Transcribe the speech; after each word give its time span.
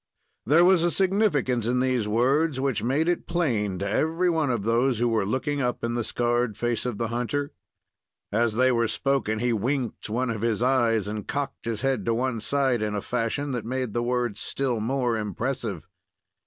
There 0.47 0.65
was 0.65 0.81
a 0.81 0.89
significance 0.89 1.67
in 1.67 1.79
these 1.79 2.07
words 2.07 2.59
which 2.59 2.81
made 2.81 3.07
it 3.07 3.27
plain 3.27 3.77
to 3.77 3.87
every 3.87 4.31
one 4.31 4.49
of 4.49 4.63
those 4.63 4.97
who 4.97 5.07
were 5.07 5.27
looking 5.27 5.61
up 5.61 5.83
in 5.83 5.93
the 5.93 6.03
scarred 6.03 6.57
face 6.57 6.87
of 6.87 6.97
the 6.97 7.09
hunter. 7.09 7.51
As 8.31 8.55
they 8.55 8.71
were 8.71 8.87
spoken, 8.87 9.37
he 9.37 9.53
winked 9.53 10.09
one 10.09 10.31
of 10.31 10.41
his 10.41 10.63
eyes 10.63 11.07
and 11.07 11.27
cocked 11.27 11.65
his 11.65 11.81
head 11.81 12.03
to 12.05 12.15
one 12.15 12.39
side, 12.39 12.81
in 12.81 12.95
a 12.95 13.01
fashion 13.03 13.51
that 13.51 13.63
made 13.63 13.93
the 13.93 14.01
words 14.01 14.41
still 14.41 14.79
more 14.79 15.15
impressive. 15.15 15.87